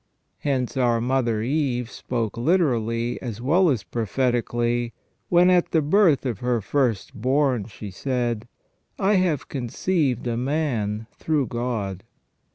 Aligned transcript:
Hence 0.39 0.75
our 0.77 0.99
mother 0.99 1.43
Eve 1.43 1.91
spoke 1.91 2.35
literally, 2.35 3.21
as 3.21 3.39
well 3.39 3.69
as 3.69 3.83
prophetically, 3.83 4.93
when 5.29 5.51
at 5.51 5.69
the 5.69 5.81
birth 5.83 6.25
of 6.25 6.39
her 6.39 6.59
first 6.59 7.13
born 7.13 7.65
she 7.65 7.91
said:" 7.91 8.47
I 8.97 9.17
have 9.17 9.47
conceived 9.47 10.25
a 10.25 10.37
man 10.37 11.05
through 11.19 11.45
God 11.45 12.01